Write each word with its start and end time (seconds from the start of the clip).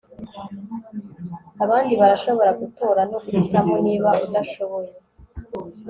Abandi 1.63 1.93
barashobora 2.01 2.51
gutora 2.61 3.01
no 3.11 3.17
guhitamo 3.23 3.73
niba 3.85 4.09
udashoboye 4.25 4.91